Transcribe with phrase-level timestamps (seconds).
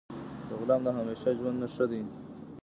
[0.47, 2.01] د غلام د همیشه ژوند نه ښه دی.